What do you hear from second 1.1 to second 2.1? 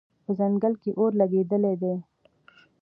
لګېدلی دی